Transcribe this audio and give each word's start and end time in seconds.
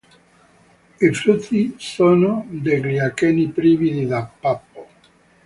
I 0.99 1.13
frutti 1.13 1.75
sono 1.77 2.47
degli 2.49 2.97
acheni 2.97 3.49
privi 3.49 3.91
di 3.91 4.07
pappo. 4.07 4.87